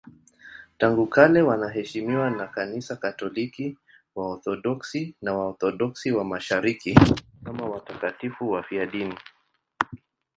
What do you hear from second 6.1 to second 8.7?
wa Mashariki kama watakatifu